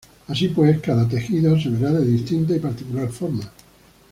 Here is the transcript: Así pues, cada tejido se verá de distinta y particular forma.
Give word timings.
Así 0.29 0.47
pues, 0.47 0.81
cada 0.81 1.07
tejido 1.07 1.59
se 1.61 1.69
verá 1.69 1.91
de 1.91 2.03
distinta 2.07 2.55
y 2.55 2.59
particular 2.59 3.07
forma. 3.09 3.43